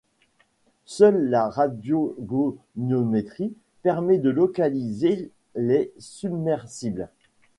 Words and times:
Seule 0.85 1.29
la 1.29 1.47
radiogoniométrie 1.47 3.53
permet 3.83 4.17
de 4.17 4.31
localiser 4.31 5.29
les 5.53 5.93
submersibles. 5.99 7.07